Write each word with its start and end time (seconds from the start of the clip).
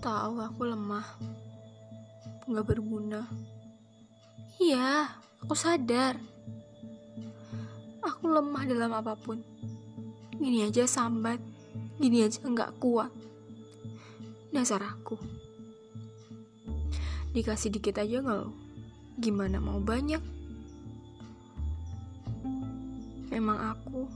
tahu 0.00 0.40
aku 0.40 0.64
lemah. 0.64 1.04
Nggak 2.48 2.66
berguna. 2.72 3.28
Iya, 4.56 5.12
aku 5.44 5.52
sadar. 5.52 6.16
Aku 8.00 8.32
lemah 8.32 8.64
dalam 8.64 8.96
apa 8.96 9.12
pun. 9.12 9.44
Gini 10.40 10.64
aja 10.64 10.88
sambat, 10.88 11.36
gini 12.00 12.24
aja 12.24 12.40
nggak 12.40 12.80
kuat. 12.80 13.12
Dasar 14.48 14.80
aku. 14.88 15.20
Dikasih 17.36 17.68
dikit 17.68 18.00
aja 18.00 18.24
ngeluh. 18.24 18.56
Gimana 19.20 19.60
mau 19.60 19.78
banyak? 19.78 20.24
Memang 23.28 23.76
aku. 23.76 24.08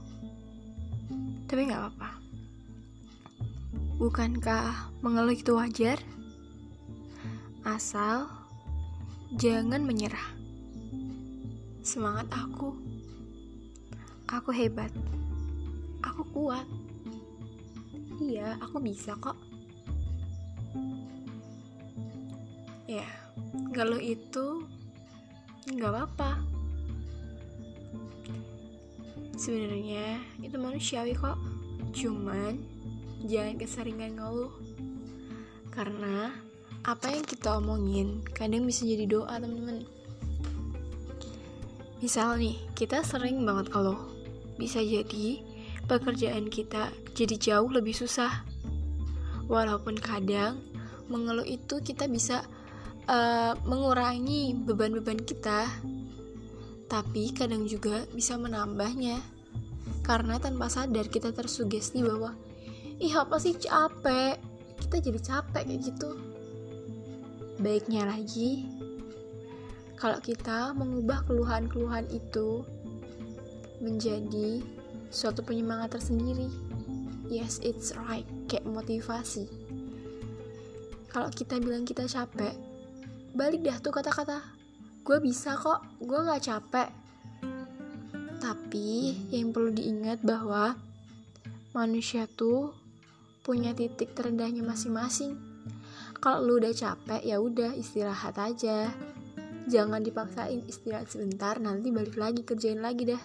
Tapi 1.45 1.61
nggak 1.69 1.77
apa-apa. 1.77 2.14
Bukankah 3.95 4.91
mengeluh 4.99 5.31
itu 5.31 5.55
wajar? 5.55 5.95
Asal 7.63 8.27
jangan 9.39 9.87
menyerah. 9.87 10.35
Semangat 11.79 12.27
aku. 12.35 12.75
Aku 14.27 14.51
hebat. 14.51 14.91
Aku 16.03 16.27
kuat. 16.35 16.67
Iya, 18.19 18.59
aku 18.59 18.83
bisa 18.83 19.15
kok. 19.15 19.39
Ya, 22.91 23.07
ngeluh 23.71 24.03
itu 24.03 24.67
nggak 25.71 25.91
apa-apa. 25.95 26.43
Sebenarnya 29.39 30.19
itu 30.43 30.59
manusiawi 30.59 31.15
kok. 31.15 31.39
Cuman 31.95 32.74
jangan 33.25 33.57
keseringan 33.57 34.21
ngeluh. 34.21 34.53
Karena 35.73 36.31
apa 36.85 37.09
yang 37.09 37.25
kita 37.25 37.57
omongin 37.57 38.21
kadang 38.31 38.69
bisa 38.69 38.85
jadi 38.85 39.09
doa 39.09 39.41
teman-teman. 39.41 39.83
Misal 41.99 42.37
nih 42.37 42.61
kita 42.77 43.01
sering 43.01 43.41
banget 43.41 43.73
kalau 43.73 43.97
bisa 44.61 44.79
jadi 44.85 45.41
pekerjaan 45.89 46.53
kita 46.53 46.93
jadi 47.17 47.35
jauh 47.41 47.69
lebih 47.73 47.97
susah. 47.97 48.45
Walaupun 49.49 49.97
kadang 49.97 50.61
mengeluh 51.09 51.45
itu 51.45 51.81
kita 51.81 52.05
bisa 52.05 52.45
uh, 53.09 53.57
mengurangi 53.65 54.53
beban-beban 54.53 55.21
kita. 55.25 55.65
Tapi 56.85 57.33
kadang 57.33 57.65
juga 57.65 58.05
bisa 58.13 58.37
menambahnya. 58.37 59.21
Karena 60.05 60.37
tanpa 60.37 60.69
sadar 60.69 61.09
kita 61.09 61.33
tersugesti 61.33 62.05
bahwa 62.05 62.37
ih 62.99 63.13
apa 63.15 63.35
sih? 63.39 63.55
Capek. 63.57 64.39
Kita 64.79 64.97
jadi 65.01 65.19
capek 65.19 65.63
kayak 65.65 65.81
gitu. 65.83 66.11
Baiknya 67.59 68.07
lagi 68.07 68.67
kalau 69.95 70.19
kita 70.19 70.75
mengubah 70.75 71.23
keluhan-keluhan 71.23 72.05
itu 72.11 72.67
menjadi 73.79 74.59
suatu 75.07 75.39
penyemangat 75.39 75.95
tersendiri. 75.95 76.51
Yes 77.31 77.63
it's 77.63 77.95
right. 77.95 78.27
Kayak 78.51 78.67
motivasi. 78.69 79.47
Kalau 81.09 81.31
kita 81.31 81.63
bilang 81.63 81.87
kita 81.87 82.05
capek 82.05 82.53
balik 83.35 83.67
dah 83.67 83.75
tuh 83.83 83.91
kata-kata 83.91 84.39
gue 85.03 85.17
bisa 85.19 85.55
kok 85.55 85.83
gue 86.03 86.19
gak 86.27 86.43
capek. 86.43 86.89
Tapi 88.39 89.15
yang 89.31 89.55
perlu 89.55 89.71
diingat 89.73 90.21
bahwa 90.21 90.75
manusia 91.71 92.27
tuh 92.27 92.84
punya 93.45 93.77
titik 93.77 94.17
terendahnya 94.17 94.65
masing-masing. 94.65 95.37
Kalau 96.17 96.41
lu 96.41 96.57
udah 96.57 96.73
capek, 96.73 97.21
ya 97.21 97.37
udah 97.37 97.77
istirahat 97.77 98.33
aja. 98.41 98.89
Jangan 99.69 100.01
dipaksain 100.01 100.65
istirahat 100.65 101.13
sebentar, 101.13 101.61
nanti 101.61 101.93
balik 101.93 102.17
lagi 102.17 102.41
kerjain 102.41 102.81
lagi 102.81 103.13
dah. 103.13 103.21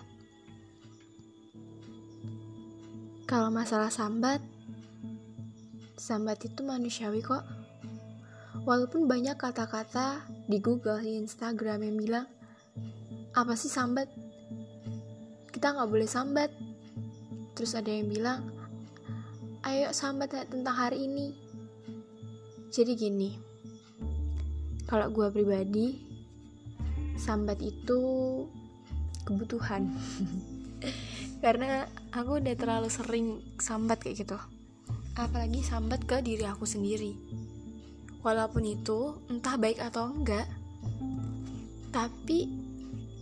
Kalau 3.25 3.49
masalah 3.49 3.89
sambat, 3.89 4.45
sambat 5.97 6.45
itu 6.45 6.61
manusiawi 6.61 7.25
kok. 7.25 7.41
Walaupun 8.69 9.09
banyak 9.09 9.41
kata-kata 9.41 10.29
di 10.45 10.61
Google, 10.61 11.01
di 11.01 11.17
Instagram 11.17 11.81
yang 11.81 11.97
bilang, 11.97 12.27
apa 13.33 13.57
sih 13.57 13.73
sambat? 13.73 14.13
Kita 15.49 15.73
nggak 15.73 15.89
boleh 15.89 16.09
sambat. 16.11 16.53
Terus 17.57 17.73
ada 17.73 17.89
yang 17.89 18.13
bilang, 18.13 18.60
ayo 19.61 19.93
sambat 19.93 20.33
tentang 20.49 20.73
hari 20.73 21.05
ini. 21.05 21.37
Jadi 22.73 22.93
gini 22.97 23.31
kalau 24.89 25.13
gue 25.13 25.29
pribadi 25.31 26.01
sambat 27.21 27.61
itu 27.61 28.01
kebutuhan. 29.29 29.93
Karena 31.45 31.85
aku 32.11 32.41
udah 32.41 32.55
terlalu 32.57 32.89
sering 32.89 33.27
sambat 33.61 34.01
kayak 34.01 34.25
gitu. 34.25 34.39
Apalagi 35.15 35.61
sambat 35.61 36.09
ke 36.09 36.25
diri 36.25 36.49
aku 36.49 36.65
sendiri. 36.65 37.13
Walaupun 38.25 38.65
itu 38.65 39.17
entah 39.29 39.57
baik 39.61 39.81
atau 39.81 40.09
enggak 40.09 40.49
tapi 41.91 42.47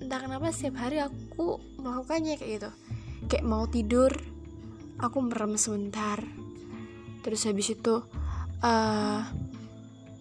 entah 0.04 0.20
kenapa 0.20 0.52
setiap 0.52 0.76
hari 0.86 1.00
aku 1.02 1.58
melakukannya 1.82 2.38
kayak 2.38 2.52
gitu. 2.62 2.70
Kayak 3.26 3.44
mau 3.48 3.64
tidur 3.66 4.12
aku 4.98 5.18
merem 5.22 5.54
sebentar. 5.54 6.20
Terus 7.22 7.46
habis 7.46 7.74
itu 7.74 8.02
uh, 8.62 9.20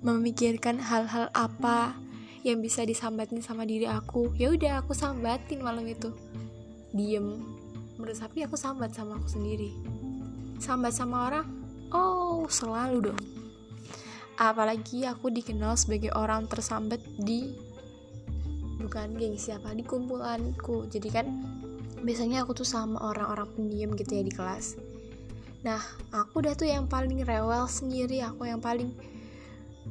memikirkan 0.02 0.82
hal-hal 0.82 1.30
apa 1.34 1.98
yang 2.46 2.62
bisa 2.62 2.86
disambatin 2.86 3.42
sama 3.42 3.66
diri 3.66 3.90
aku. 3.90 4.34
Ya 4.38 4.54
udah 4.54 4.86
aku 4.86 4.94
sambatin 4.94 5.60
malam 5.62 5.84
itu. 5.90 6.14
Diem. 6.94 7.44
Meresapi 7.98 8.46
aku 8.46 8.56
sambat 8.56 8.94
sama 8.94 9.18
aku 9.18 9.28
sendiri. 9.28 9.74
Sambat 10.62 10.94
sama 10.94 11.28
orang? 11.28 11.46
Oh 11.90 12.46
selalu 12.48 13.12
dong. 13.12 13.22
Apalagi 14.38 15.10
aku 15.10 15.34
dikenal 15.34 15.74
sebagai 15.82 16.14
orang 16.14 16.46
tersambat 16.46 17.02
di 17.18 17.58
bukan 18.78 19.18
geng 19.18 19.34
siapa 19.34 19.74
di 19.74 19.82
kumpulanku. 19.82 20.86
Jadi 20.88 21.10
kan 21.10 21.26
biasanya 22.06 22.46
aku 22.46 22.54
tuh 22.58 22.68
sama 22.68 23.02
orang-orang 23.02 23.50
pendiam 23.58 23.90
gitu 23.98 24.18
ya 24.18 24.24
di 24.26 24.34
kelas. 24.34 24.78
Nah 25.66 25.82
aku 26.14 26.46
udah 26.46 26.54
tuh 26.54 26.70
yang 26.70 26.86
paling 26.86 27.26
rewel 27.26 27.66
sendiri 27.66 28.22
aku 28.22 28.46
yang 28.46 28.62
paling 28.62 28.94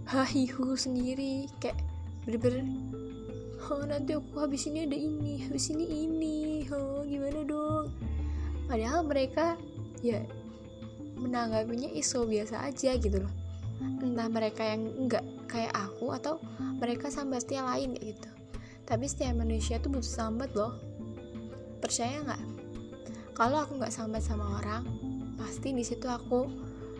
hahihu 0.06 0.78
sendiri 0.78 1.50
kayak 1.58 1.80
bener-bener 2.22 2.62
oh 3.66 3.82
nanti 3.82 4.14
aku 4.14 4.36
habis 4.38 4.68
ini 4.70 4.86
ada 4.86 4.94
ini 4.94 5.42
habis 5.48 5.72
ini 5.72 5.84
ini 6.06 6.36
oh 6.70 7.02
gimana 7.02 7.42
dong? 7.42 7.90
Padahal 8.70 9.02
mereka 9.06 9.58
ya 10.02 10.22
menanggapinya 11.16 11.90
iso 11.90 12.22
biasa 12.28 12.62
aja 12.66 12.94
gitu 12.94 13.24
loh. 13.24 13.32
Entah 13.82 14.30
mereka 14.30 14.62
yang 14.62 14.86
enggak 14.94 15.24
kayak 15.50 15.74
aku 15.74 16.14
atau 16.14 16.38
mereka 16.78 17.10
sambatnya 17.10 17.66
lain 17.66 17.98
gitu. 17.98 18.30
Tapi 18.86 19.10
setiap 19.10 19.34
manusia 19.42 19.82
tuh 19.82 19.90
butuh 19.90 20.06
sambat 20.06 20.54
loh 20.54 20.85
percaya 21.78 22.22
nggak? 22.24 22.42
Kalau 23.36 23.62
aku 23.64 23.76
nggak 23.76 23.92
sambat 23.92 24.24
sama 24.24 24.60
orang 24.62 24.82
pasti 25.36 25.76
di 25.76 25.84
situ 25.84 26.08
aku 26.08 26.48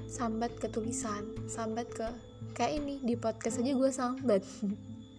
sambat 0.07 0.55
ke 0.61 0.71
tulisan 0.71 1.27
sambat 1.51 1.89
ke 1.91 2.07
kayak 2.55 2.79
ini 2.79 3.03
di 3.03 3.17
podcast 3.19 3.61
aja 3.61 3.73
gue 3.75 3.91
sambat. 3.91 4.43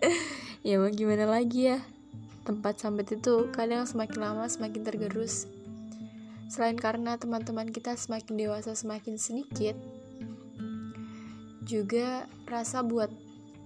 Ya 0.66 0.82
mau 0.84 0.92
gimana 0.92 1.24
lagi 1.24 1.72
ya? 1.72 1.80
Tempat 2.44 2.84
sambat 2.84 3.08
itu 3.16 3.48
kadang 3.56 3.88
semakin 3.88 4.20
lama 4.20 4.44
semakin 4.52 4.84
tergerus. 4.84 5.48
Selain 6.52 6.76
karena 6.76 7.16
teman-teman 7.16 7.72
kita 7.72 7.96
semakin 7.96 8.36
dewasa 8.36 8.76
semakin 8.76 9.16
sedikit 9.16 9.80
juga 11.64 12.28
rasa 12.48 12.84
buat 12.84 13.08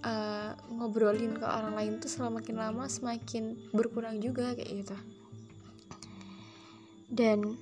uh, 0.06 0.58
ngobrolin 0.74 1.38
ke 1.38 1.46
orang 1.46 1.74
lain 1.78 1.94
tuh 2.02 2.10
semakin 2.10 2.58
lama 2.58 2.90
semakin 2.90 3.58
berkurang 3.74 4.18
juga 4.18 4.58
kayak 4.58 4.86
gitu 4.86 4.98
dan 7.12 7.60